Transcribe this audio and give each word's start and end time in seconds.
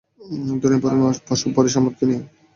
দুনিয়ার 0.61 0.81
পরিসমাপ্তি 1.55 2.03
নিয়ে! 2.09 2.21